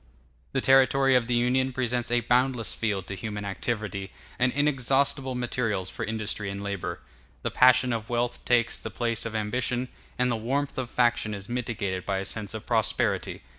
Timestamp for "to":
3.05-3.15